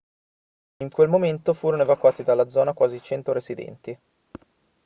in 0.77 0.89
quel 0.89 1.09
momento 1.09 1.53
furono 1.53 1.83
evacuati 1.83 2.23
dalla 2.23 2.49
zona 2.49 2.73
quasi 2.73 2.99
100 3.03 3.33
residenti 3.33 3.99